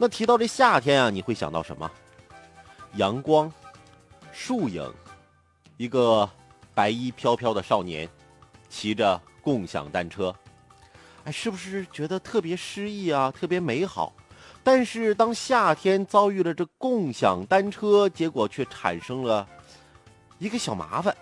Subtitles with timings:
[0.00, 1.90] 那提到这夏天啊，你会想到什么？
[2.94, 3.52] 阳光、
[4.32, 4.88] 树影，
[5.76, 6.28] 一个
[6.72, 8.08] 白衣飘飘的少年，
[8.68, 10.32] 骑着共享单车，
[11.24, 14.12] 哎，是不是觉得特别诗意啊，特别美好？
[14.62, 19.46] 但是当夏天遭遇了这共享单车，结果却产生了
[20.38, 21.14] 一个小麻烦。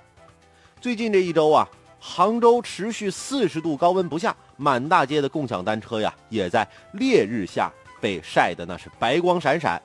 [0.83, 1.67] 最近这一周啊，
[1.99, 7.73] 杭州持续四十度高温不下，满大街的共享单车呀，也在烈日下。
[8.01, 9.81] 被晒得那是白光闪闪，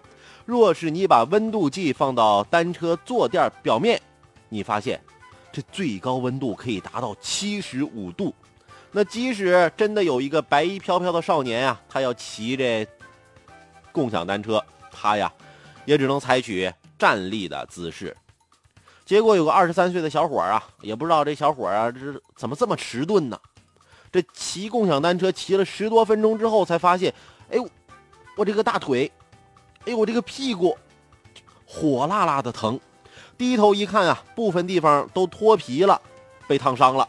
[0.46, 4.02] 若是你把温度计放到单车坐垫表面，
[4.50, 5.02] 你发现
[5.52, 8.34] 这最高温度可以达到七十五度。
[8.92, 12.86] 那即使真的有一个白衣飘飘的少年啊，他要骑这
[13.92, 15.32] 共享单车，他呀
[15.86, 18.16] 也只能采取站立的姿势。
[19.06, 23.40] 结果有个二十三岁的小伙啊，也不知道这小伙啊这怎么这么迟钝呢？
[24.12, 27.14] 这骑共享单车骑了十多分钟之后，才发现，
[27.50, 27.70] 哎呦。
[28.36, 29.12] 我这个大腿，
[29.86, 30.78] 哎，我这个屁股，
[31.66, 32.80] 火辣辣的疼。
[33.38, 36.00] 低头一看啊，部分地方都脱皮了，
[36.48, 37.08] 被烫伤了。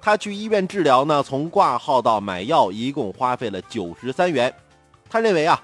[0.00, 4.52] 他去医院治疗呢，从挂号到买药，一共花费了九十三元。
[5.08, 5.62] 他认为啊，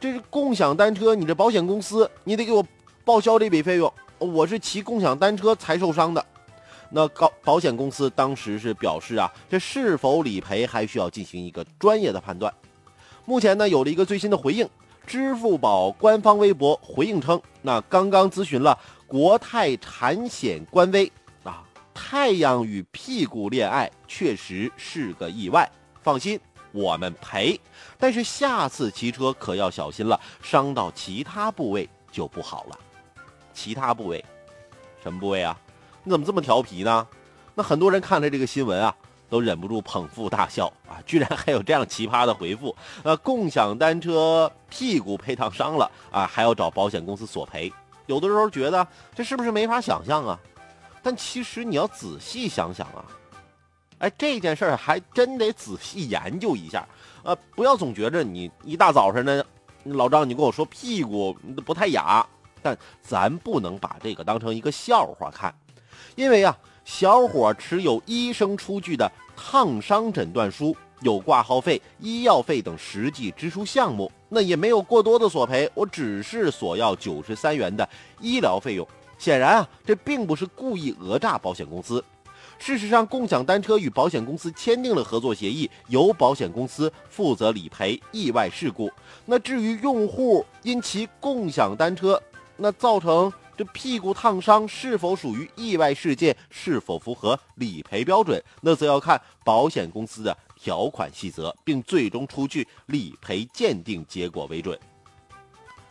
[0.00, 2.64] 这是共享单车，你这保险公司，你得给我
[3.04, 3.92] 报销这笔费用。
[4.18, 6.24] 我是骑共享单车才受伤的。
[6.90, 12.52] 那高保险公司当时是表示啊，这是否理赔还需要进行一个专业的判断。
[13.24, 14.68] 目前呢，有了一个最新的回应。
[15.06, 25.70] 支付宝官方微博回应称，那刚刚咨询了国泰产险官微啊，太阳与屁股恋爱确实是个意外，
[26.02, 26.40] 放心，
[26.72, 27.60] 我们赔。
[27.98, 32.78] 但是下次骑车可要小心了，伤到其他部位就不好了。
[33.52, 34.24] 其他部位，
[35.02, 35.54] 什么部位啊？
[36.02, 37.06] 你怎么这么调皮呢？
[37.54, 38.94] 那很多人看了这个新闻啊。
[39.30, 40.72] 都忍不住捧腹大笑！
[41.06, 42.74] 居然还有这样奇葩的回复。
[43.02, 47.72] 呃，共享单车屁股被烫伤了啊，还要找保险公司索赔。
[48.06, 50.38] 有的时候觉得这是不是没法想象啊？
[51.02, 53.04] 但其实你要仔细想想啊，
[53.98, 56.86] 哎，这件事儿还真得仔细研究一下。
[57.22, 59.44] 呃，不要总觉着你一大早上呢，
[59.84, 61.32] 老张你跟我说屁股
[61.64, 62.26] 不太雅，
[62.62, 65.54] 但咱不能把这个当成一个笑话看，
[66.16, 69.10] 因为啊，小伙持有医生出具的。
[69.36, 77.86] 烫伤诊断书有挂号费、医药费等实际支出项目，那也没有过多的索赔，我只是索要九十三元的
[78.20, 78.88] 医疗费用。
[79.18, 82.02] 显然啊，这并不是故意讹诈保险公司。
[82.58, 88.90] 事实上，共享单车与保险公司签订了合作协议，由保险公司负责理赔意外事故。
[89.26, 92.20] 那至于用户因其共享单车
[92.56, 93.30] 那造成。
[93.56, 104.78] 这屁股烫伤是否属于意外事件，是否符合理赔标准，那则要看保险公司的条款细则，并最终出具理赔鉴定结果为准。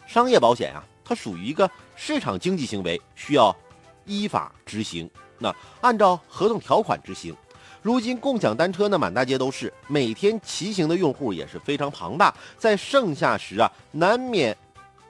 [0.08, 3.56] 商业保险啊，它属于一个市场经济行为，需要
[4.04, 5.08] 依法执行，
[5.38, 7.36] 那按照合同条款执行。
[7.84, 14.58] 如今共享单车呢，满大街都是，每天骑行的用户也是非常庞大，在盛夏时啊，难免。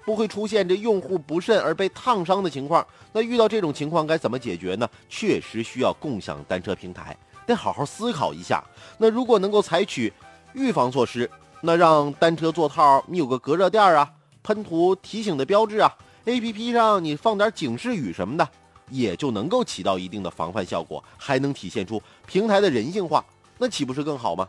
[0.06, 2.86] 不会出现这用户不慎而被烫伤的情况。
[3.14, 4.90] 那遇到这种情况该怎么解决呢？
[5.08, 7.16] 确实需要共享单车平台
[7.46, 8.64] 得好好思考一下。
[8.98, 10.12] 那如果能够采取
[10.54, 11.30] 预防措施，
[11.62, 14.12] 那让单车座套你有个隔热垫啊，
[14.44, 15.96] 喷涂提醒的标志啊
[16.26, 18.48] ，APP 上你放点警示语什么的，
[18.90, 23.24] 也就能够起到一定的防范效果，还能体现出平台的人性化，
[23.58, 24.48] 那岂不是更好吗？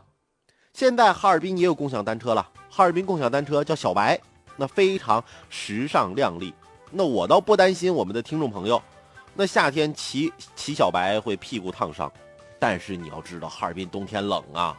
[0.72, 4.20] 现在哈尔滨也有共享单车了，哈尔滨共享单车叫小白。
[4.56, 6.54] 那非常时尚靓丽，
[6.92, 8.80] 那我倒不担心我们的听众朋友，
[9.34, 12.08] 那夏天骑骑小白会屁股烫伤，
[12.66, 14.74] 但是你要知道哈尔滨冬天冷啊，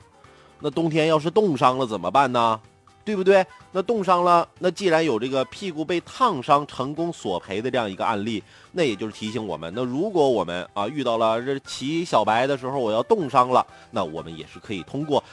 [0.60, 2.60] 那冬天要是冻伤了怎么办呢？
[3.04, 3.46] 对不对？
[3.72, 15.24] 那冻伤了，那既然有这个屁股被烫伤成功索赔的这样一个案例，那也就是提醒我们，那如果我们啊遇到了这骑小白的时候我要冻伤了，那我们也是可以通过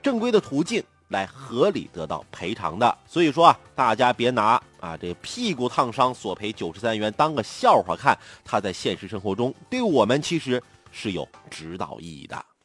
[0.00, 0.80] 正规的途径。
[1.08, 10.60] 来合理得到赔偿的，所以说啊，大家别拿啊这屁股烫伤索赔九十三元当个笑话看，它在现实生活中对我们其实
[10.98, 12.55] 是有指导意义的。